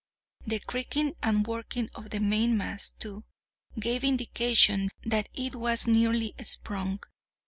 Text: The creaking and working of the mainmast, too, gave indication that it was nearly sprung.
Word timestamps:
The 0.47 0.59
creaking 0.59 1.13
and 1.21 1.45
working 1.45 1.91
of 1.93 2.09
the 2.09 2.19
mainmast, 2.19 2.99
too, 2.99 3.23
gave 3.79 4.03
indication 4.03 4.89
that 5.03 5.29
it 5.35 5.53
was 5.55 5.85
nearly 5.85 6.33
sprung. 6.41 7.01